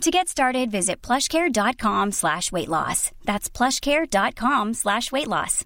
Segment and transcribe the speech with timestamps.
[0.00, 3.10] To get started, visit plushcare.com slash weight loss.
[3.24, 5.64] That's plushcare.com slash weight loss.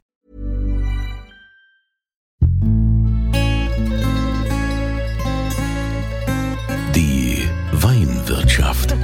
[6.95, 8.95] Die Weinwirtschaft.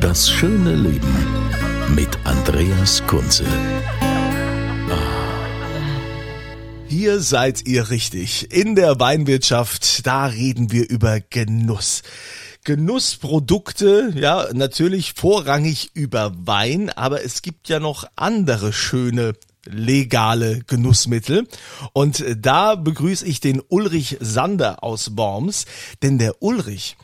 [0.00, 1.14] Das schöne Leben
[1.94, 3.44] mit Andreas Kunze.
[6.90, 8.52] Hier seid ihr richtig.
[8.52, 12.02] In der Weinwirtschaft, da reden wir über Genuss.
[12.64, 21.46] Genussprodukte, ja, natürlich vorrangig über Wein, aber es gibt ja noch andere schöne legale Genussmittel.
[21.92, 25.66] Und da begrüße ich den Ulrich Sander aus Worms,
[26.02, 26.96] denn der Ulrich,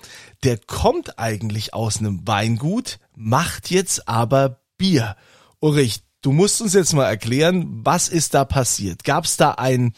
[0.42, 5.14] der kommt eigentlich aus einem Weingut, macht jetzt aber Bier.
[5.60, 9.04] Ulrich, du musst uns jetzt mal erklären, was ist da passiert?
[9.04, 9.92] Gab es da ein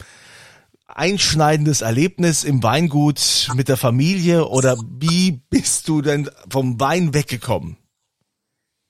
[0.87, 7.77] einschneidendes Erlebnis im Weingut mit der Familie oder wie bist du denn vom Wein weggekommen?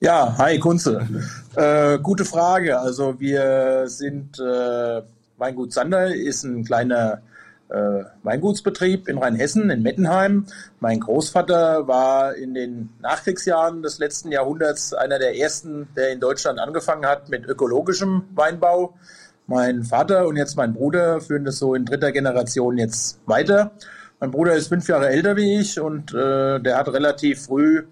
[0.01, 1.09] Ja, hi Kunze.
[1.57, 2.79] Äh, gute Frage.
[2.79, 5.03] Also wir sind äh,
[5.39, 7.23] Weingut Sander ist ein kleiner
[7.69, 10.47] äh, Weingutsbetrieb in Rheinhessen, in Mettenheim.
[10.81, 16.59] Mein Großvater war in den Nachkriegsjahren des letzten Jahrhunderts einer der ersten, der in Deutschland
[16.59, 18.95] angefangen hat mit ökologischem Weinbau.
[19.47, 23.73] Mein Vater und jetzt mein Bruder führen das so in dritter Generation jetzt weiter.
[24.21, 27.85] Mein Bruder ist fünf Jahre älter wie ich und äh, der hat relativ früh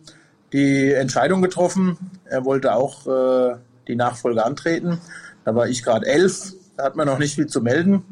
[0.53, 1.97] die Entscheidung getroffen.
[2.25, 3.57] Er wollte auch äh,
[3.89, 5.01] die Nachfolge antreten.
[5.45, 8.03] Da war ich gerade elf, da hat man noch nicht viel zu melden.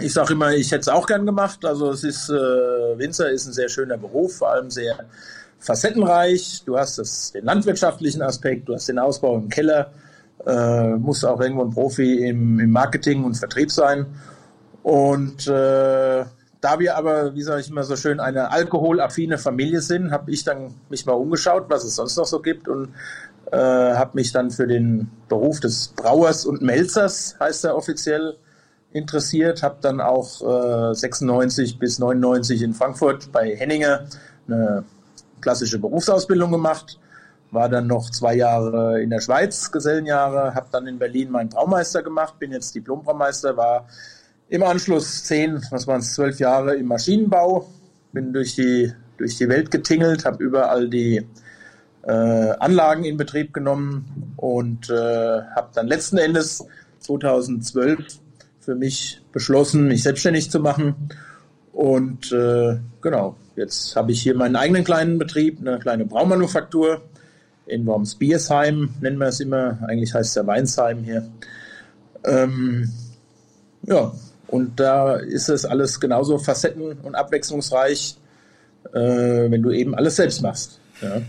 [0.00, 1.64] Ich sage immer, ich hätte es auch gern gemacht.
[1.64, 2.32] Also es ist, äh,
[2.98, 4.96] Winzer ist ein sehr schöner Beruf, vor allem sehr
[5.58, 6.62] facettenreich.
[6.64, 9.90] Du hast das, den landwirtschaftlichen Aspekt, du hast den Ausbau im Keller,
[10.46, 14.06] äh, musst auch irgendwo ein Profi im, im Marketing und Vertrieb sein.
[14.82, 16.24] Und äh,
[16.60, 20.44] da wir aber, wie sage ich immer so schön, eine alkoholaffine Familie sind, habe ich
[20.44, 22.94] dann mich mal umgeschaut, was es sonst noch so gibt und
[23.52, 28.36] äh, habe mich dann für den Beruf des Brauers und Melzers, heißt er offiziell,
[28.98, 29.62] interessiert.
[29.62, 34.06] Habe dann auch äh, 96 bis 99 in Frankfurt bei Henninger
[34.46, 34.84] eine
[35.40, 36.98] klassische Berufsausbildung gemacht.
[37.50, 42.02] War dann noch zwei Jahre in der Schweiz, Gesellenjahre, habe dann in Berlin meinen Braumeister
[42.02, 43.86] gemacht, bin jetzt Diplombraumeister, war
[44.50, 47.66] im Anschluss zehn, was waren es, zwölf Jahre im Maschinenbau,
[48.12, 51.26] bin durch die, durch die Welt getingelt, habe überall die
[52.02, 56.66] äh, Anlagen in Betrieb genommen und äh, habe dann letzten Endes
[57.00, 58.20] 2012
[58.68, 60.94] für mich beschlossen, mich selbstständig zu machen.
[61.72, 67.00] Und äh, genau, jetzt habe ich hier meinen eigenen kleinen Betrieb, eine kleine Braumanufaktur
[67.64, 69.78] in Worms-Biersheim, nennen wir es immer.
[69.88, 71.26] Eigentlich heißt es ja Weinsheim hier.
[72.24, 72.92] Ähm,
[73.84, 74.12] ja,
[74.48, 78.18] und da ist es alles genauso facetten- und abwechslungsreich,
[78.92, 80.78] äh, wenn du eben alles selbst machst.
[81.00, 81.22] Ja.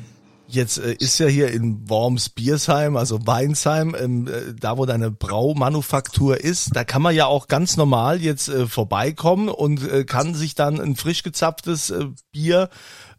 [0.51, 5.11] Jetzt äh, ist ja hier in Worms Biersheim, also Weinsheim, ähm, äh, da wo deine
[5.11, 10.33] Braumanufaktur ist, da kann man ja auch ganz normal jetzt äh, vorbeikommen und äh, kann
[10.33, 12.69] sich dann ein frisch gezapftes äh, Bier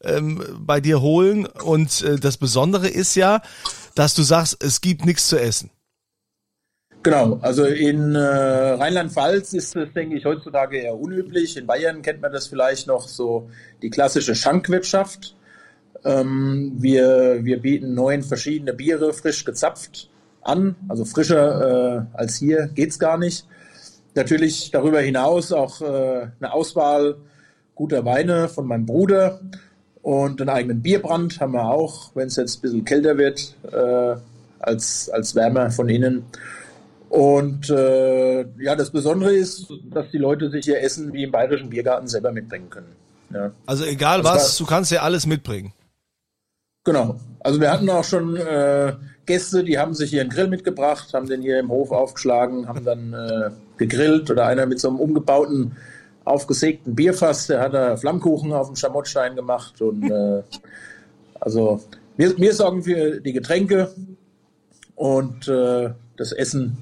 [0.03, 1.47] ähm, bei dir holen.
[1.47, 3.43] Und äh, das Besondere ist ja,
[3.95, 5.71] dass du sagst, es gibt nichts zu essen.
[7.05, 11.57] Genau, also in äh, Rheinland-Pfalz ist das, denke ich, heutzutage eher unüblich.
[11.57, 13.49] In Bayern kennt man das vielleicht noch so
[13.83, 15.37] die klassische Schankwirtschaft.
[16.05, 20.09] Ähm, wir, wir bieten neun verschiedene Biere frisch gezapft
[20.43, 20.77] an.
[20.89, 23.47] Also frischer äh, als hier geht's gar nicht.
[24.15, 27.17] Natürlich darüber hinaus auch äh, eine Auswahl
[27.75, 29.41] guter Weine von meinem Bruder
[30.03, 34.17] und einen eigenen Bierbrand haben wir auch, wenn es jetzt ein bisschen kälter wird, äh,
[34.59, 36.25] als, als Wärme von innen.
[37.11, 41.69] Und äh, ja, das Besondere ist, dass die Leute sich ihr Essen wie im Bayerischen
[41.69, 42.93] Biergarten selber mitbringen können.
[43.33, 43.51] Ja.
[43.67, 45.73] Also egal das was, war, du kannst ja alles mitbringen.
[46.85, 47.17] Genau.
[47.41, 48.95] Also wir hatten auch schon äh,
[49.27, 52.85] Gäste, die haben sich hier einen Grill mitgebracht, haben den hier im Hof aufgeschlagen, haben
[52.85, 55.77] dann äh, gegrillt oder einer mit so einem umgebauten,
[56.25, 60.43] aufgesägten Bierfass, der hat da Flammkuchen auf dem Schamottstein gemacht und äh,
[61.41, 61.81] also
[62.17, 63.95] wir, wir sorgen für die Getränke
[64.95, 66.79] und äh, das Essen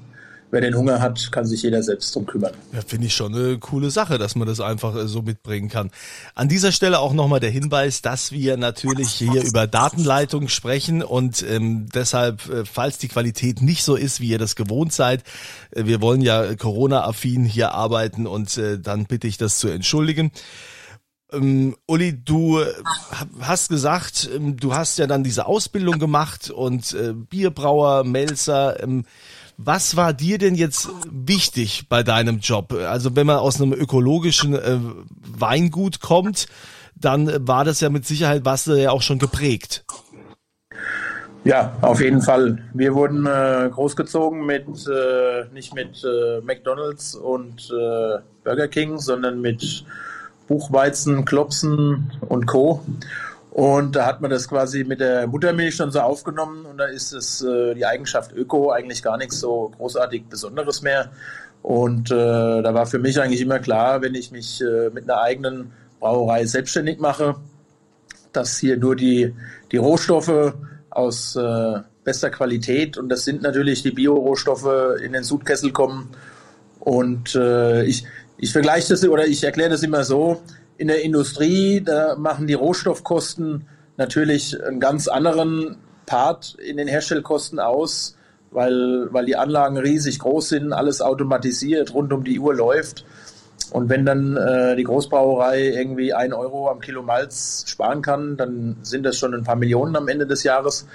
[0.51, 2.53] wer den Hunger hat, kann sich jeder selbst drum kümmern.
[2.73, 5.91] Ja, finde ich schon eine coole Sache, dass man das einfach äh, so mitbringen kann.
[6.35, 11.43] An dieser Stelle auch nochmal der Hinweis, dass wir natürlich hier über Datenleitung sprechen und
[11.43, 15.23] ähm, deshalb, äh, falls die Qualität nicht so ist, wie ihr das gewohnt seid,
[15.71, 20.31] äh, wir wollen ja Corona-affin hier arbeiten und äh, dann bitte ich das zu entschuldigen.
[21.31, 22.59] Ähm, Uli, du
[23.39, 28.81] hast gesagt, ähm, du hast ja dann diese Ausbildung gemacht und äh, Bierbrauer, Melzer.
[28.81, 29.05] Ähm,
[29.61, 32.71] was war dir denn jetzt wichtig bei deinem Job?
[32.71, 34.79] Also wenn man aus einem ökologischen äh,
[35.37, 36.47] Weingut kommt,
[36.95, 39.83] dann war das ja mit Sicherheit was ja auch schon geprägt.
[41.43, 42.59] Ja, auf jeden Fall.
[42.73, 49.41] Wir wurden äh, großgezogen mit äh, nicht mit äh, McDonald's und äh, Burger King, sondern
[49.41, 49.83] mit
[50.47, 52.81] Buchweizen, Klopsen und Co.
[53.51, 57.13] Und da hat man das quasi mit der Muttermilch schon so aufgenommen und da ist
[57.13, 61.11] es äh, die Eigenschaft Öko eigentlich gar nichts so großartig Besonderes mehr.
[61.63, 62.13] Und äh,
[62.61, 66.45] da war für mich eigentlich immer klar, wenn ich mich äh, mit einer eigenen Brauerei
[66.45, 67.35] selbstständig mache,
[68.31, 69.33] dass hier nur die,
[69.71, 70.53] die Rohstoffe
[70.91, 76.09] aus äh, bester Qualität und das sind natürlich die Bio-Rohstoffe in den Sudkessel kommen.
[76.79, 78.05] Und äh, ich,
[78.37, 80.41] ich vergleiche das oder ich erkläre das immer so,
[80.79, 83.65] in der Industrie, da machen die Rohstoffkosten
[83.97, 88.15] natürlich einen ganz anderen Part in den Herstellkosten aus,
[88.51, 93.03] weil, weil die Anlagen riesig groß sind, alles automatisiert, rund um die Uhr läuft.
[93.71, 98.77] Und wenn dann äh, die Großbrauerei irgendwie ein Euro am Kilo Malz sparen kann, dann
[98.81, 100.87] sind das schon ein paar Millionen am Ende des Jahres.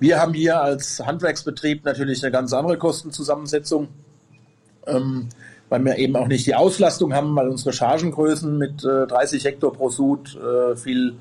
[0.00, 3.88] Wir haben hier als Handwerksbetrieb natürlich eine ganz andere Kostenzusammensetzung.
[4.86, 5.30] Ähm,
[5.70, 9.72] weil wir eben auch nicht die Auslastung haben, weil unsere Chargengrößen mit äh, 30 Hektar
[9.72, 11.14] pro Sud äh, viel,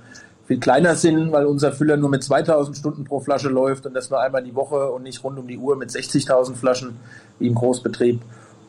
[0.48, 4.10] viel kleiner sind, weil unser Füller nur mit 2000 Stunden pro Flasche läuft und das
[4.10, 6.98] nur einmal die Woche und nicht rund um die Uhr mit 60.000 Flaschen
[7.38, 8.22] wie im Großbetrieb.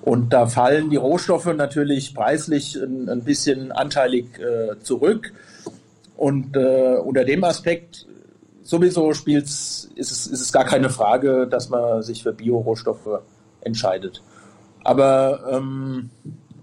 [0.03, 5.33] Und da fallen die Rohstoffe natürlich preislich ein, ein bisschen anteilig äh, zurück.
[6.17, 8.07] Und äh, unter dem Aspekt
[8.63, 13.21] sowieso spielt's, ist, es, ist es gar keine Frage, dass man sich für Biorohstoffe
[13.63, 14.23] entscheidet.
[14.85, 16.11] Aber ähm,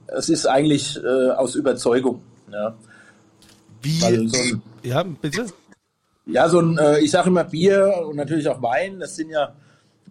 [0.08, 2.22] es ist eigentlich äh, aus Überzeugung.
[2.52, 2.75] Ja.
[3.81, 4.00] Wie?
[4.00, 5.46] So ein, ja, bitte?
[6.25, 9.54] Ja, so ein, äh, ich sage immer Bier und natürlich auch Wein, das sind ja,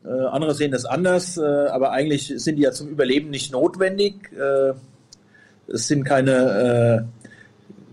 [0.05, 4.33] äh, andere sehen das anders, äh, aber eigentlich sind die ja zum Überleben nicht notwendig.
[4.33, 4.73] Äh,
[5.69, 7.27] es sind keine äh,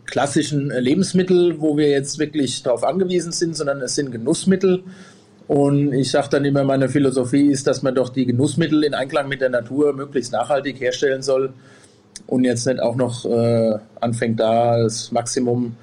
[0.05, 4.83] klassischen Lebensmittel, wo wir jetzt wirklich darauf angewiesen sind, sondern es sind Genussmittel.
[5.47, 9.27] Und ich sage dann immer, meine Philosophie ist, dass man doch die Genussmittel in Einklang
[9.27, 11.53] mit der Natur möglichst nachhaltig herstellen soll
[12.27, 15.75] und jetzt nicht auch noch äh, anfängt, da das Maximum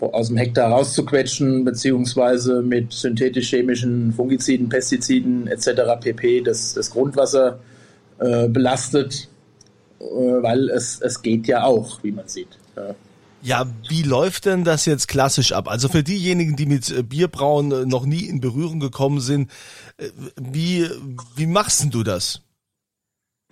[0.00, 5.82] aus dem Hektar rauszuquetschen, beziehungsweise mit synthetisch-chemischen Fungiziden, Pestiziden etc.
[6.00, 6.42] pp.
[6.42, 7.58] das, das Grundwasser
[8.18, 9.28] äh, belastet,
[10.00, 12.48] äh, weil es, es geht ja auch, wie man sieht.
[12.76, 12.94] Ja.
[13.44, 15.68] Ja, wie läuft denn das jetzt klassisch ab?
[15.68, 19.50] Also für diejenigen, die mit äh, Bierbrauen äh, noch nie in Berührung gekommen sind,
[19.98, 20.08] äh,
[20.40, 20.88] wie,
[21.36, 22.40] wie machst du das?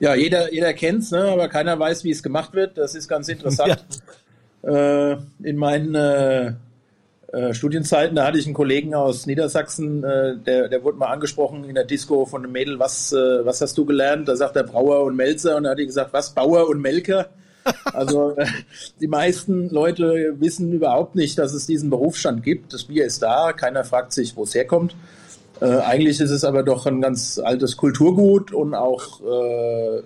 [0.01, 1.25] Ja, jeder, jeder kennt's, ne?
[1.25, 2.79] aber keiner weiß, wie es gemacht wird.
[2.79, 3.85] Das ist ganz interessant.
[4.65, 5.13] Ja.
[5.13, 6.53] Äh, in meinen äh,
[7.33, 11.75] äh, Studienzeiten, da hatte ich einen Kollegen aus Niedersachsen, der, der wurde mal angesprochen in
[11.75, 14.29] der Disco von einem Mädel, was, was hast du gelernt?
[14.29, 17.29] Da sagt er Brauer und Melzer und da hat die gesagt, was, Bauer und Melker?
[17.93, 18.37] Also
[19.01, 22.73] die meisten Leute wissen überhaupt nicht, dass es diesen Berufsstand gibt.
[22.73, 24.95] Das Bier ist da, keiner fragt sich, wo es herkommt.
[25.61, 30.03] Äh, eigentlich ist es aber doch ein ganz altes Kulturgut und auch äh,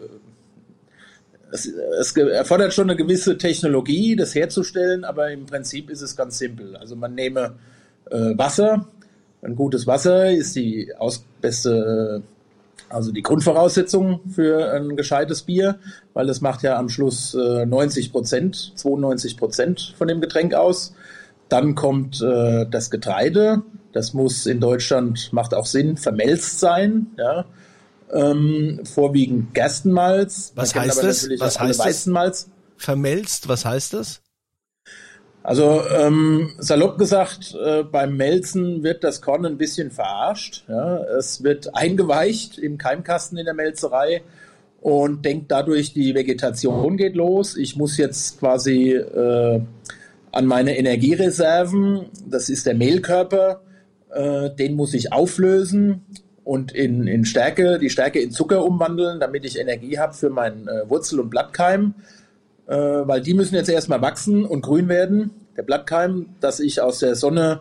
[1.51, 6.39] es, es, erfordert schon eine gewisse Technologie, das herzustellen, aber im Prinzip ist es ganz
[6.39, 6.77] simpel.
[6.77, 7.55] Also man nehme
[8.11, 8.89] äh, Wasser,
[9.43, 12.23] ein gutes Wasser ist die aus, beste
[12.89, 15.79] also die Grundvoraussetzung für ein gescheites Bier,
[16.15, 20.95] weil das macht ja am Schluss äh, 90 Prozent, 92 Prozent von dem Getränk aus.
[21.49, 23.63] Dann kommt äh, das Getreide.
[23.93, 27.07] Das muss in Deutschland, macht auch Sinn, vermelzt sein.
[27.17, 27.47] Ja.
[28.13, 30.53] Ähm, vorwiegend Gerstenmalz.
[30.55, 31.29] Was heißt das?
[31.39, 32.51] Was heißt das?
[32.77, 34.21] Vermelzt, was heißt das?
[35.47, 40.65] Also ähm, salopp gesagt, äh, beim Melzen wird das Korn ein bisschen verarscht.
[40.67, 41.05] Ja?
[41.17, 44.23] Es wird eingeweicht im Keimkasten in der Melzerei
[44.81, 47.57] und denkt dadurch, die Vegetation geht los.
[47.57, 49.61] Ich muss jetzt quasi äh,
[50.33, 53.61] an meine Energiereserven, das ist der Mehlkörper,
[54.13, 56.05] äh, den muss ich auflösen
[56.43, 60.67] und in, in Stärke, die Stärke in Zucker umwandeln, damit ich Energie habe für meinen
[60.67, 61.95] äh, Wurzel- und Blattkeim
[62.67, 65.31] äh, weil die müssen jetzt erstmal wachsen und grün werden.
[65.57, 67.61] Der Blattkeim, dass ich aus der Sonne,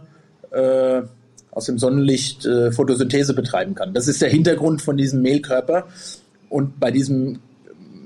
[0.52, 1.02] äh,
[1.52, 3.94] aus dem Sonnenlicht äh, Photosynthese betreiben kann.
[3.94, 5.88] Das ist der Hintergrund von diesem Mehlkörper.
[6.50, 7.40] Und bei diesem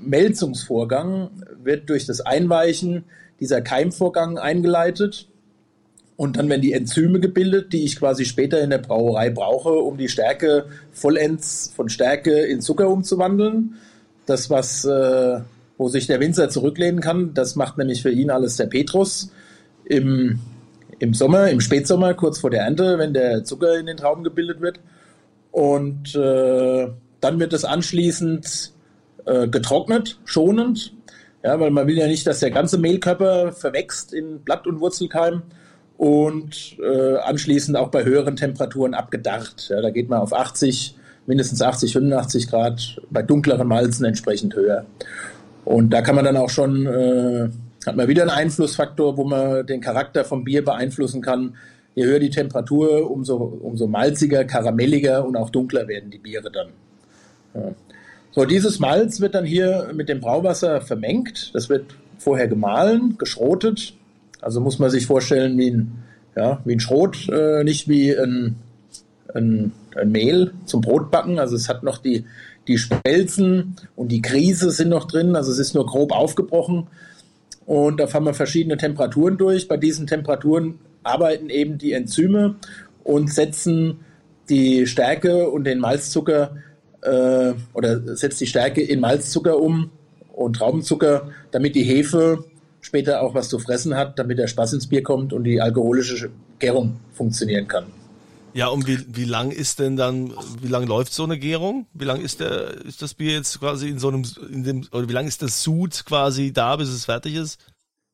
[0.02, 1.30] Melzungsvorgang
[1.62, 3.04] wird durch das Einweichen
[3.40, 5.26] dieser Keimvorgang eingeleitet.
[6.16, 9.96] Und dann werden die Enzyme gebildet, die ich quasi später in der Brauerei brauche, um
[9.96, 13.76] die Stärke vollends von Stärke in Zucker umzuwandeln.
[14.26, 15.40] Das, was, äh,
[15.80, 19.32] wo sich der Winzer zurücklehnen kann, das macht nämlich für ihn alles der Petrus
[19.86, 20.38] im,
[20.98, 24.60] im Sommer, im Spätsommer, kurz vor der Ernte, wenn der Zucker in den Trauben gebildet
[24.60, 24.78] wird.
[25.52, 26.86] Und äh,
[27.22, 28.72] dann wird es anschließend
[29.24, 30.92] äh, getrocknet, schonend.
[31.42, 35.44] Ja, weil man will ja nicht, dass der ganze Mehlkörper verwächst in Blatt- und Wurzelkeim
[35.96, 39.70] und äh, anschließend auch bei höheren Temperaturen abgedacht.
[39.70, 40.94] Ja, da geht man auf 80,
[41.24, 44.84] mindestens 80, 85 Grad, bei dunkleren Malzen entsprechend höher.
[45.70, 47.48] Und da kann man dann auch schon, äh,
[47.86, 51.54] hat man wieder einen Einflussfaktor, wo man den Charakter vom Bier beeinflussen kann.
[51.94, 56.68] Je höher die Temperatur, umso, umso malziger, karamelliger und auch dunkler werden die Biere dann.
[57.54, 57.72] Ja.
[58.32, 61.54] So, dieses Malz wird dann hier mit dem Brauwasser vermengt.
[61.54, 63.94] Das wird vorher gemahlen, geschrotet,
[64.40, 66.02] also muss man sich vorstellen wie ein,
[66.34, 68.56] ja, wie ein Schrot, äh, nicht wie ein,
[69.34, 71.38] ein, ein Mehl zum Brotbacken.
[71.38, 72.24] Also es hat noch die,
[72.70, 75.34] die Spelzen und die Krise sind noch drin.
[75.34, 76.86] Also es ist nur grob aufgebrochen.
[77.66, 79.66] Und da fahren wir verschiedene Temperaturen durch.
[79.66, 82.54] Bei diesen Temperaturen arbeiten eben die Enzyme
[83.02, 84.00] und setzen
[84.48, 86.56] die Stärke und den Malzzucker
[87.02, 89.90] äh, oder setzt die Stärke in Malzzucker um
[90.32, 92.44] und Traubenzucker, damit die Hefe
[92.80, 96.30] später auch was zu fressen hat, damit der Spaß ins Bier kommt und die alkoholische
[96.60, 97.99] Gärung funktionieren kann.
[98.52, 101.86] Ja, und wie, wie lang ist denn dann, wie lang läuft so eine Gärung?
[101.92, 105.08] Wie lang ist der, ist das Bier jetzt quasi in so einem, in dem, oder
[105.08, 107.58] wie lang ist das Sud quasi da, bis es fertig ist?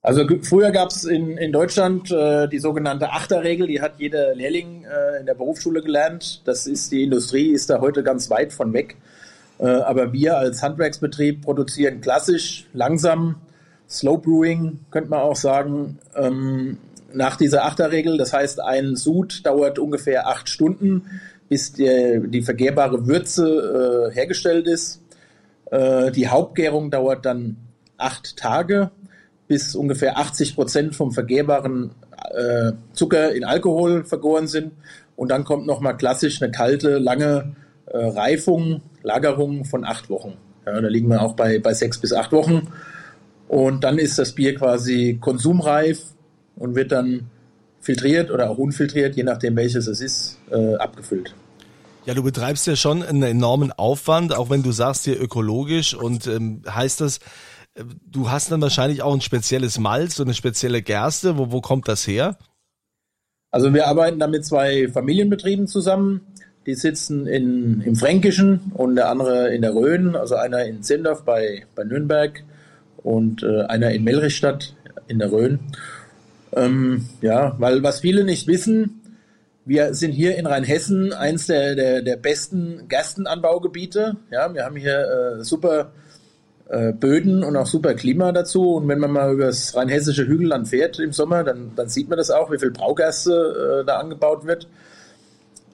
[0.02, 4.84] Also früher gab es in, in Deutschland äh, die sogenannte Achterregel, die hat jeder Lehrling
[4.84, 6.42] äh, in der Berufsschule gelernt.
[6.44, 8.96] Das ist die Industrie, ist da heute ganz weit von weg.
[9.58, 13.36] Äh, aber wir als Handwerksbetrieb produzieren klassisch, langsam,
[13.88, 16.78] Slow Brewing, könnte man auch sagen, ähm,
[17.12, 18.18] nach dieser Achterregel.
[18.18, 21.04] Das heißt, ein Sud dauert ungefähr acht Stunden,
[21.48, 25.00] bis die, die vergehrbare Würze äh, hergestellt ist.
[25.70, 27.56] Äh, die Hauptgärung dauert dann
[27.96, 28.90] acht Tage,
[29.48, 31.92] bis ungefähr 80 Prozent vom vergehrbaren
[32.34, 34.72] äh, Zucker in Alkohol vergoren sind.
[35.14, 37.54] Und dann kommt nochmal klassisch eine kalte, lange
[37.86, 40.36] äh, Reifung, Lagerung von acht Wochen.
[40.66, 42.68] Ja, da liegen wir auch bei, bei sechs bis acht Wochen.
[43.48, 46.15] Und dann ist das Bier quasi konsumreif
[46.56, 47.30] und wird dann
[47.80, 51.34] filtriert oder auch unfiltriert, je nachdem welches es ist, äh, abgefüllt.
[52.04, 56.26] Ja, du betreibst ja schon einen enormen Aufwand, auch wenn du sagst hier ökologisch und
[56.26, 57.18] ähm, heißt das,
[57.74, 61.38] äh, du hast dann wahrscheinlich auch ein spezielles Malz, so eine spezielle Gerste.
[61.38, 62.36] Wo, wo kommt das her?
[63.50, 66.20] Also wir arbeiten da mit zwei Familienbetrieben zusammen.
[66.66, 71.24] Die sitzen in, im Fränkischen und der andere in der Rhön, also einer in Zindorf
[71.24, 72.42] bei, bei Nürnberg
[72.96, 74.74] und äh, einer in Melrichstadt
[75.06, 75.60] in der Rhön.
[76.56, 79.02] Ähm, ja, weil was viele nicht wissen,
[79.66, 84.16] wir sind hier in Rheinhessen eins der, der, der besten Gerstenanbaugebiete.
[84.30, 85.92] Ja, wir haben hier äh, super
[86.68, 88.76] äh, Böden und auch super Klima dazu.
[88.76, 92.16] Und wenn man mal über das rheinhessische Hügelland fährt im Sommer, dann, dann sieht man
[92.16, 94.68] das auch, wie viel Braugerste äh, da angebaut wird.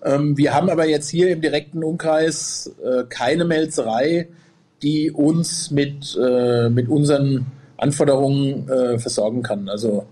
[0.02, 4.28] Ähm, wir haben aber jetzt hier im direkten Umkreis äh, keine Melzerei,
[4.82, 7.46] die uns mit, äh, mit unseren
[7.76, 9.68] Anforderungen äh, versorgen kann.
[9.68, 10.06] Also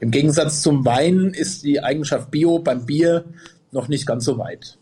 [0.00, 3.24] im Gegensatz zum Wein ist die Eigenschaft Bio beim Bier
[3.72, 4.78] noch nicht ganz so weit.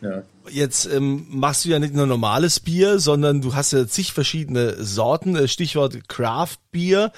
[0.00, 0.22] Ja.
[0.50, 4.82] Jetzt ähm, machst du ja nicht nur normales Bier, sondern du hast ja zig verschiedene
[4.82, 5.34] Sorten.
[5.36, 7.10] Äh, Stichwort Craft Bier.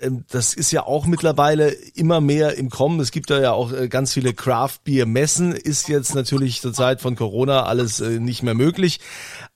[0.00, 3.00] Ähm, das ist ja auch mittlerweile immer mehr im Kommen.
[3.00, 5.52] Es gibt da ja auch äh, ganz viele Craft Beer Messen.
[5.52, 8.98] Ist jetzt natürlich zur Zeit von Corona alles äh, nicht mehr möglich.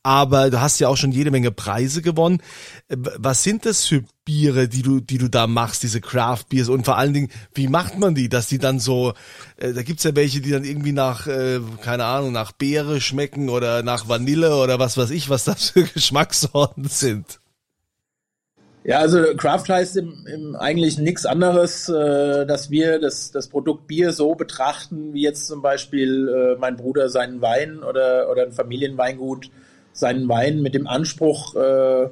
[0.04, 2.42] Aber du hast ja auch schon jede Menge Preise gewonnen.
[2.88, 6.68] Äh, was sind das für Biere, die du, die du da machst, diese Craft Beers?
[6.68, 9.14] Und vor allen Dingen, wie macht man die, dass die dann so,
[9.58, 13.48] äh, da gibt's ja welche, die dann irgendwie nach, äh, keine Ahnung, nach Beere schmecken
[13.48, 17.38] oder nach Vanille oder was weiß ich, was das für Geschmackssorten sind.
[18.84, 23.86] Ja, also Craft heißt im, im eigentlich nichts anderes, äh, dass wir das, das Produkt
[23.86, 28.50] Bier so betrachten, wie jetzt zum Beispiel äh, mein Bruder seinen Wein oder, oder ein
[28.50, 29.50] Familienweingut
[29.92, 32.08] seinen Wein mit dem Anspruch, äh,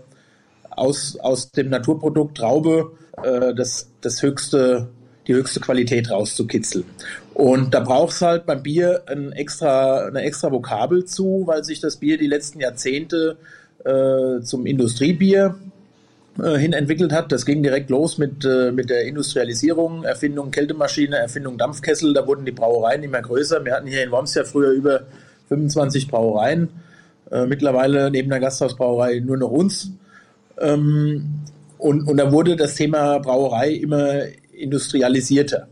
[0.71, 4.89] aus, aus dem Naturprodukt Traube äh, das, das höchste,
[5.27, 6.85] die höchste Qualität rauszukitzeln.
[7.35, 11.81] Und da braucht es halt beim Bier ein extra, eine extra Vokabel zu, weil sich
[11.81, 13.37] das Bier die letzten Jahrzehnte
[13.85, 15.57] äh, zum Industriebier
[16.43, 17.33] äh, hin entwickelt hat.
[17.33, 22.13] Das ging direkt los mit, äh, mit der Industrialisierung, Erfindung Kältemaschine, Erfindung Dampfkessel.
[22.15, 23.65] Da wurden die Brauereien immer größer.
[23.65, 25.03] Wir hatten hier in Worms ja früher über
[25.49, 26.69] 25 Brauereien.
[27.31, 29.93] Äh, mittlerweile neben der Gasthausbrauerei nur noch uns.
[30.59, 31.41] Ähm,
[31.79, 34.23] und, und da wurde das Thema Brauerei immer
[34.53, 35.69] industrialisierter.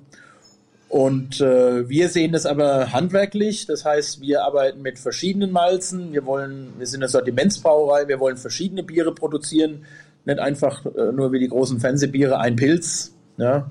[0.88, 3.66] Und äh, wir sehen das aber handwerklich.
[3.66, 6.12] Das heißt, wir arbeiten mit verschiedenen Malzen.
[6.12, 8.08] Wir wollen, wir sind eine Sortimentsbrauerei.
[8.08, 9.84] Wir wollen verschiedene Biere produzieren.
[10.24, 13.12] Nicht einfach äh, nur wie die großen Fernsehbiere ein Pilz.
[13.36, 13.68] Ja.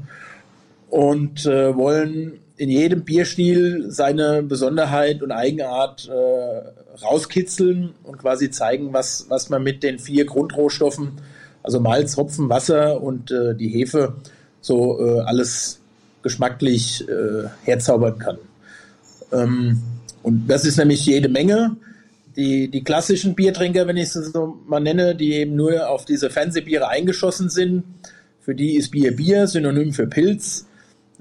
[0.90, 8.94] Und äh, wollen in jedem Bierstil seine Besonderheit und Eigenart äh, rauskitzeln und quasi zeigen,
[8.94, 11.14] was, was man mit den vier Grundrohstoffen,
[11.62, 14.16] also Malz, Hopfen, Wasser und äh, die Hefe,
[14.62, 15.80] so äh, alles
[16.24, 18.38] geschmacklich äh, herzaubern kann.
[19.32, 19.82] Ähm,
[20.24, 21.78] und das ist nämlich jede Menge.
[22.36, 26.30] Die, die klassischen Biertrinker, wenn ich es so mal nenne, die eben nur auf diese
[26.30, 27.84] Fernsehbiere eingeschossen sind,
[28.42, 30.67] für die ist Bier Bier, Synonym für Pilz.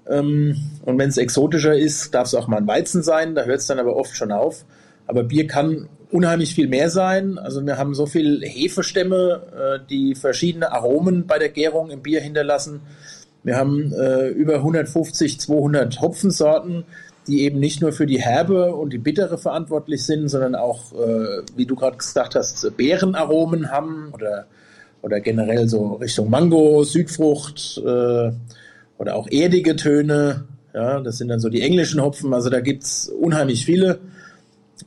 [0.09, 3.61] Ähm, und wenn es exotischer ist, darf es auch mal ein Weizen sein, da hört
[3.61, 4.65] es dann aber oft schon auf.
[5.07, 7.39] Aber Bier kann unheimlich viel mehr sein.
[7.39, 9.43] Also wir haben so viele Hefestämme,
[9.83, 12.81] äh, die verschiedene Aromen bei der Gärung im Bier hinterlassen.
[13.43, 16.85] Wir haben äh, über 150, 200 Hopfensorten,
[17.27, 21.43] die eben nicht nur für die Herbe und die Bittere verantwortlich sind, sondern auch, äh,
[21.57, 24.47] wie du gerade gesagt hast, Beerenaromen haben oder,
[25.03, 28.33] oder generell so Richtung Mango, Südfrucht äh,
[28.99, 30.45] oder auch erdige Töne.
[30.75, 32.35] Ja, das sind dann so die englischen Hopfen.
[32.35, 34.01] Also da gibt es unheimlich viele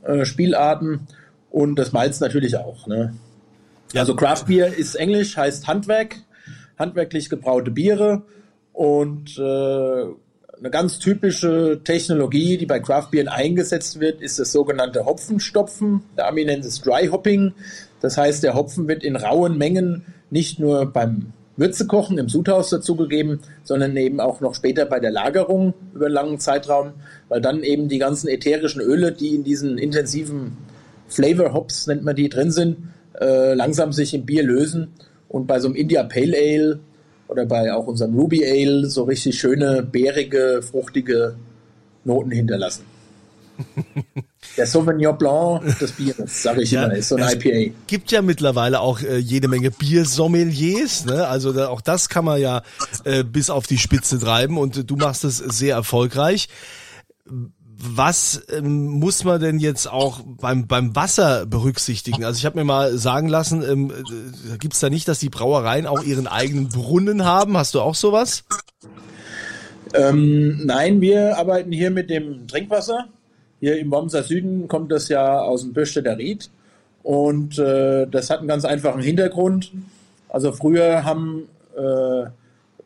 [0.04, 1.08] äh, Spielarten
[1.50, 2.86] und das Malz natürlich auch.
[2.86, 3.14] Ne?
[3.94, 6.16] Also Craft Beer ist englisch, heißt Handwerk,
[6.78, 8.22] handwerklich gebraute Biere.
[8.72, 9.42] Und äh,
[10.60, 16.02] eine ganz typische Technologie, die bei Craft Beer eingesetzt wird, ist das sogenannte Hopfenstopfen.
[16.16, 17.52] Der Ami nennt es Dry Hopping.
[18.00, 23.40] Das heißt, der Hopfen wird in rauen Mengen nicht nur beim Würzekochen im Sudhaus dazugegeben,
[23.62, 26.94] sondern eben auch noch später bei der Lagerung über einen langen Zeitraum,
[27.28, 30.56] weil dann eben die ganzen ätherischen Öle, die in diesen intensiven
[31.08, 32.78] Flavor Hops, nennt man die, drin sind,
[33.20, 34.88] äh, langsam sich im Bier lösen.
[35.28, 36.80] Und bei so einem India Pale Ale
[37.28, 41.36] oder bei auch unserem Ruby Ale so richtig schöne, bärige, fruchtige
[42.04, 42.84] Noten hinterlassen.
[44.56, 47.72] Der Sauvignon Blanc des Bieres, sage ich ja, immer, ist so ein IPA.
[47.86, 51.26] gibt ja mittlerweile auch äh, jede Menge Biersommeliers, ne?
[51.28, 52.62] Also da, auch das kann man ja
[53.04, 56.48] äh, bis auf die Spitze treiben und äh, du machst es sehr erfolgreich
[57.82, 62.24] was ähm, muss man denn jetzt auch beim, beim Wasser berücksichtigen?
[62.24, 65.30] Also ich habe mir mal sagen lassen, ähm, äh, gibt es da nicht, dass die
[65.30, 67.56] Brauereien auch ihren eigenen Brunnen haben?
[67.56, 68.44] Hast du auch sowas?
[69.94, 73.08] Ähm, nein, wir arbeiten hier mit dem Trinkwasser.
[73.60, 76.50] Hier im Wormser Süden kommt das ja aus dem Böschteter Ried.
[77.02, 79.72] Und äh, das hat einen ganz einfachen Hintergrund.
[80.28, 82.24] Also früher haben äh,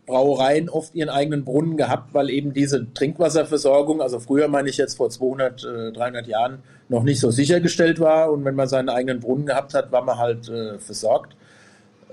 [0.07, 4.97] Brauereien oft ihren eigenen Brunnen gehabt, weil eben diese Trinkwasserversorgung, also früher meine ich jetzt
[4.97, 6.59] vor 200, äh, 300 Jahren,
[6.89, 8.31] noch nicht so sichergestellt war.
[8.31, 11.35] Und wenn man seinen eigenen Brunnen gehabt hat, war man halt äh, versorgt.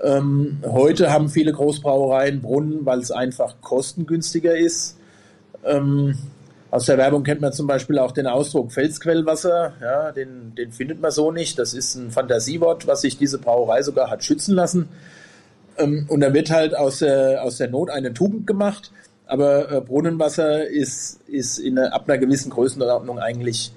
[0.02, 4.96] Ähm, heute haben viele Großbrauereien Brunnen, weil es einfach kostengünstiger ist.
[5.64, 6.16] Ähm,
[6.72, 9.74] aus der Werbung kennt man zum Beispiel auch den Ausdruck Felsquellwasser.
[9.82, 11.58] Ja, den, den findet man so nicht.
[11.58, 14.88] Das ist ein Fantasiewort, was sich diese Brauerei sogar hat schützen lassen.
[15.76, 18.90] Ähm, und da wird halt aus der, aus der Not eine Tugend gemacht.
[19.26, 23.72] Aber äh, Brunnenwasser ist, ist in ab einer gewissen Größenordnung eigentlich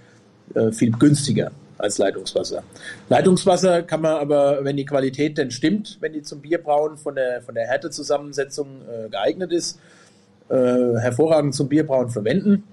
[0.53, 2.63] äh, viel günstiger als Leitungswasser.
[3.09, 7.41] Leitungswasser kann man aber, wenn die Qualität denn stimmt, wenn die zum Bierbrauen von der,
[7.41, 9.79] von der Härtezusammensetzung äh, geeignet ist,
[10.47, 12.63] äh, hervorragend zum Bierbrauen verwenden.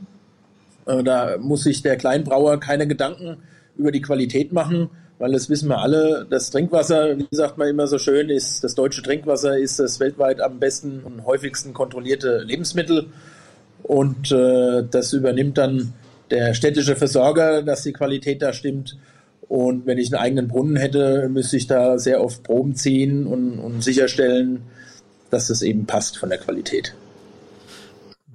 [0.87, 3.39] Äh, da muss sich der Kleinbrauer keine Gedanken
[3.77, 7.87] über die Qualität machen, weil das wissen wir alle, das Trinkwasser, wie sagt man immer
[7.87, 13.07] so schön, ist das deutsche Trinkwasser ist das weltweit am besten und häufigsten kontrollierte Lebensmittel
[13.83, 15.93] und äh, das übernimmt dann
[16.31, 18.97] der städtische Versorger, dass die Qualität da stimmt.
[19.49, 23.59] Und wenn ich einen eigenen Brunnen hätte, müsste ich da sehr oft Proben ziehen und,
[23.59, 24.63] und sicherstellen,
[25.31, 26.95] dass das eben passt von der Qualität.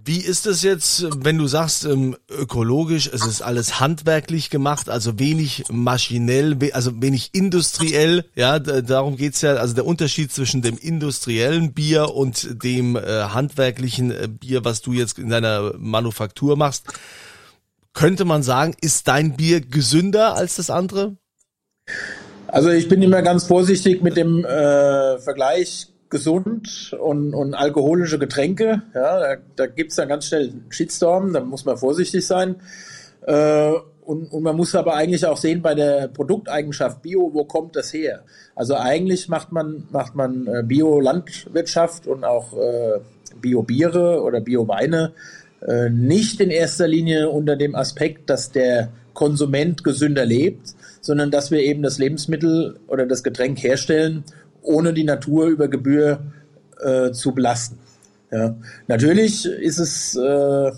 [0.07, 5.19] Wie ist es jetzt, wenn du sagst, ähm, ökologisch, es ist alles handwerklich gemacht, also
[5.19, 11.73] wenig maschinell, also wenig industriell, ja, darum geht's ja, also der Unterschied zwischen dem industriellen
[11.73, 16.85] Bier und dem äh, handwerklichen äh, Bier, was du jetzt in deiner Manufaktur machst,
[17.91, 21.17] könnte man sagen, ist dein Bier gesünder als das andere?
[22.47, 28.81] Also ich bin immer ganz vorsichtig mit dem äh, Vergleich gesund und, und alkoholische Getränke.
[28.93, 32.55] Ja, da, da gibt es dann ganz schnell Shitstorm, da muss man vorsichtig sein.
[33.25, 33.71] Äh,
[34.07, 37.91] und, und man muss aber eigentlich auch sehen bei der Produkteigenschaft Bio, wo kommt das
[37.91, 38.23] her?
[38.55, 42.99] Also eigentlich macht man, macht man äh, Bio-Landwirtschaft und auch äh,
[43.41, 45.11] Bio-Biere oder Bio-Weine
[45.61, 51.51] äh, nicht in erster Linie unter dem Aspekt, dass der Konsument gesünder lebt, sondern dass
[51.51, 54.23] wir eben das Lebensmittel oder das Getränk herstellen,
[54.67, 56.19] ohne die Natur über Gebühr
[56.79, 57.79] äh, zu belasten.
[58.31, 58.55] Ja.
[58.87, 60.71] Natürlich ist es, äh,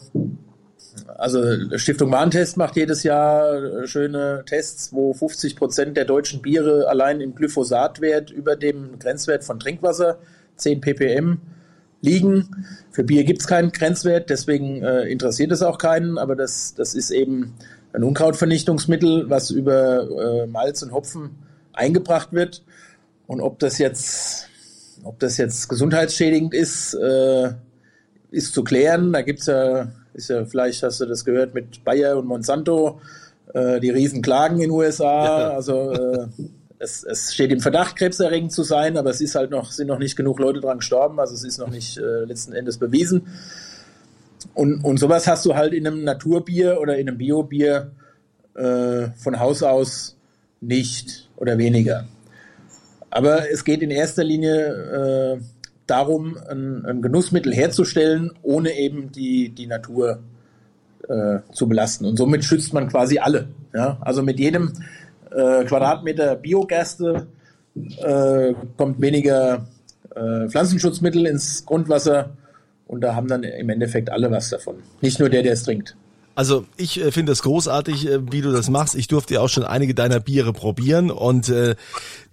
[1.17, 7.21] also Stiftung Warentest macht jedes Jahr schöne Tests, wo 50 Prozent der deutschen Biere allein
[7.21, 10.19] im Glyphosatwert über dem Grenzwert von Trinkwasser,
[10.57, 11.39] 10 ppm,
[12.01, 12.65] liegen.
[12.91, 16.93] Für Bier gibt es keinen Grenzwert, deswegen äh, interessiert es auch keinen, aber das, das
[16.93, 17.55] ist eben
[17.93, 21.31] ein Unkrautvernichtungsmittel, was über äh, Malz und Hopfen
[21.73, 22.63] eingebracht wird.
[23.29, 24.47] Und ob das jetzt,
[25.03, 27.51] ob das jetzt gesundheitsschädigend ist, äh,
[28.31, 29.13] ist zu klären.
[29.13, 32.99] Da gibt's ja, ist ja, vielleicht hast du das gehört mit Bayer und Monsanto,
[33.53, 35.25] äh, die Riesenklagen in den USA.
[35.25, 35.49] Ja.
[35.51, 36.25] Also äh,
[36.79, 39.99] es, es steht im Verdacht, krebserregend zu sein, aber es ist halt noch, sind noch
[39.99, 43.27] nicht genug Leute dran gestorben, also es ist noch nicht äh, letzten Endes bewiesen.
[44.55, 47.91] Und, und sowas hast du halt in einem Naturbier oder in einem Biobier
[48.55, 50.17] äh, von Haus aus
[50.61, 52.07] nicht oder weniger.
[53.09, 55.41] Aber es geht in erster Linie äh,
[55.87, 60.19] darum, ein, ein, Genussmittel herzustellen, ohne eben die, die Natur
[61.07, 62.05] äh, zu belasten.
[62.05, 63.47] Und somit schützt man quasi alle.
[63.73, 63.97] Ja?
[64.01, 64.73] Also mit jedem
[65.31, 67.27] äh, Quadratmeter Biogerste
[67.75, 69.67] äh, kommt weniger
[70.15, 72.31] äh, Pflanzenschutzmittel ins Grundwasser
[72.87, 74.75] und da haben dann im Endeffekt alle was davon.
[75.01, 75.95] Nicht nur der, der es trinkt.
[76.35, 78.95] Also ich äh, finde es großartig, wie du das machst.
[78.95, 81.75] Ich durfte ja auch schon einige deiner Biere probieren und äh,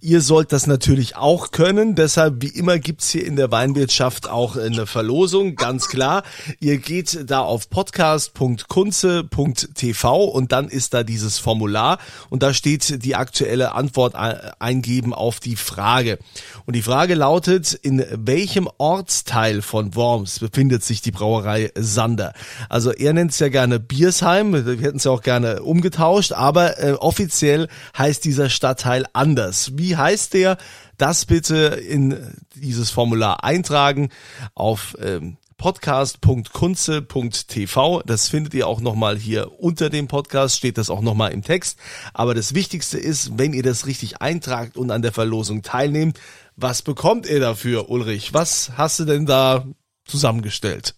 [0.02, 1.94] Ihr sollt das natürlich auch können.
[1.94, 6.22] Deshalb, wie immer, gibt's hier in der Weinwirtschaft auch eine Verlosung, ganz klar.
[6.61, 13.16] Ihr geht da auf podcast.kunze.tv und dann ist da dieses Formular und da steht die
[13.16, 16.18] aktuelle Antwort eingeben auf die Frage.
[16.66, 22.35] Und die Frage lautet, in welchem Ortsteil von Worms befindet sich die Brauerei Sander?
[22.68, 26.78] Also er nennt es ja gerne Biersheim, wir hätten es ja auch gerne umgetauscht, aber
[26.78, 29.70] äh, offiziell heißt dieser Stadtteil anders.
[29.76, 30.59] Wie wie heißt der?
[30.99, 32.16] Das bitte in
[32.57, 34.09] dieses Formular eintragen
[34.55, 38.03] auf ähm, podcast.kunze.tv.
[38.05, 41.79] Das findet ihr auch nochmal hier unter dem Podcast, steht das auch nochmal im Text.
[42.14, 46.18] Aber das Wichtigste ist, wenn ihr das richtig eintragt und an der Verlosung teilnehmt,
[46.57, 48.35] was bekommt ihr dafür, Ulrich?
[48.35, 49.68] Was hast du denn da
[50.05, 50.96] zusammengestellt?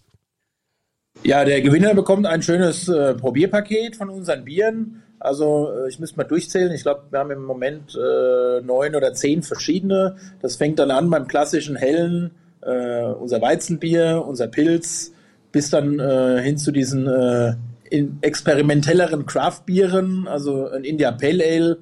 [1.23, 6.17] Ja, der Gewinner bekommt ein schönes äh, Probierpaket von unseren Bieren also äh, ich müsste
[6.17, 6.71] mal durchzählen.
[6.71, 10.15] Ich glaube, wir haben im Moment äh, neun oder zehn verschiedene.
[10.41, 15.11] Das fängt dann an beim klassischen hellen, äh, unser Weizenbier, unser Pilz,
[15.51, 17.55] bis dann äh, hin zu diesen äh,
[18.21, 21.77] experimentelleren Craft-Bieren, also ein India Pale Ale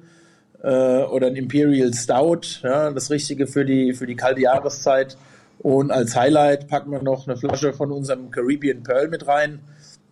[0.62, 5.16] äh, oder ein Imperial Stout, ja, das Richtige für die, für die kalte Jahreszeit.
[5.58, 9.60] Und als Highlight packen wir noch eine Flasche von unserem Caribbean Pearl mit rein.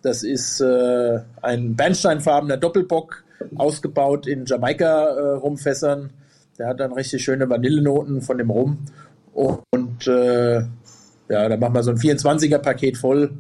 [0.07, 3.25] Das ist äh, ein bernsteinfarbener Doppelbock,
[3.57, 6.05] ausgebaut in Jamaika-Rumfässern.
[6.05, 6.09] Äh,
[6.59, 8.87] Der hat dann richtig schöne Vanillenoten von dem Rum.
[9.35, 13.33] Und äh, ja, da machen wir so ein 24er-Paket voll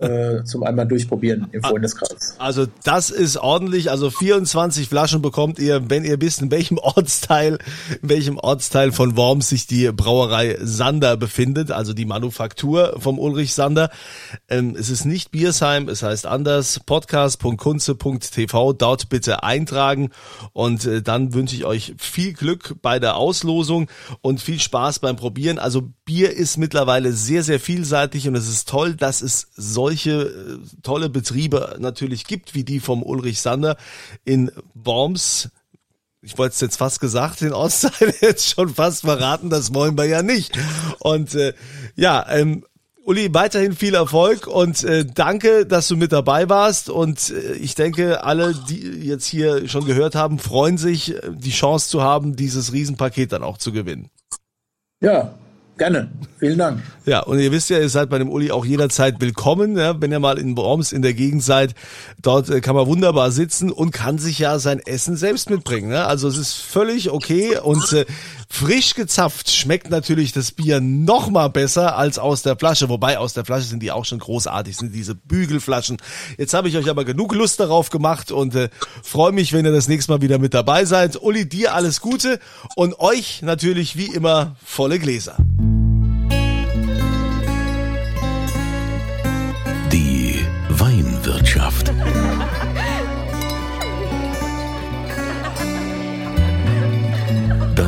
[0.00, 2.34] äh, zum einmal durchprobieren im Freundeskreis.
[2.38, 3.90] Also das ist ordentlich.
[3.90, 7.58] Also 24 Flaschen bekommt ihr, wenn ihr wisst, in welchem Ortsteil,
[8.02, 13.54] in welchem Ortsteil von Worms sich die Brauerei Sander befindet, also die Manufaktur vom Ulrich
[13.54, 13.90] Sander.
[14.48, 16.80] Ähm, es ist nicht Biersheim, es heißt anders.
[16.86, 20.10] Podcast.kunze.tv, dort bitte eintragen
[20.52, 23.88] und äh, dann wünsche ich euch viel Glück bei der Auslosung
[24.22, 25.58] und viel Spaß beim Probieren.
[25.58, 30.10] Also Bier ist mittlerweile sehr, sehr vielseitig und es ist toll, dass es solche solche
[30.10, 33.76] äh, tolle Betriebe natürlich gibt, wie die vom Ulrich Sander
[34.24, 35.50] in Worms
[36.22, 40.04] ich wollte es jetzt fast gesagt, den Ostteil jetzt schon fast verraten, das wollen wir
[40.04, 40.52] ja nicht.
[40.98, 41.54] Und äh,
[41.96, 42.66] ja, ähm,
[43.04, 46.90] Uli, weiterhin viel Erfolg und äh, danke, dass du mit dabei warst.
[46.90, 51.52] Und äh, ich denke, alle, die jetzt hier schon gehört haben, freuen sich, äh, die
[51.52, 54.10] Chance zu haben, dieses Riesenpaket dann auch zu gewinnen.
[55.00, 55.32] Ja,
[55.80, 56.10] Gerne.
[56.38, 56.82] Vielen Dank.
[57.06, 60.12] Ja, und ihr wisst ja, ihr seid bei dem Uli auch jederzeit willkommen, ja, wenn
[60.12, 61.74] ihr mal in Worms in der Gegend seid.
[62.20, 65.88] Dort äh, kann man wunderbar sitzen und kann sich ja sein Essen selbst mitbringen.
[65.88, 66.04] Ne?
[66.04, 68.04] Also es ist völlig okay und äh,
[68.50, 72.88] frisch gezapft schmeckt natürlich das Bier noch mal besser als aus der Flasche.
[72.88, 75.96] Wobei aus der Flasche sind die auch schon großartig, sind diese Bügelflaschen.
[76.36, 78.68] Jetzt habe ich euch aber genug Lust darauf gemacht und äh,
[79.02, 81.22] freue mich, wenn ihr das nächste Mal wieder mit dabei seid.
[81.22, 82.40] Uli, dir alles Gute
[82.74, 85.36] und euch natürlich wie immer volle Gläser.